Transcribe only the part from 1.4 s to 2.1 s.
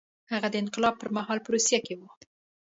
په روسیه کې و.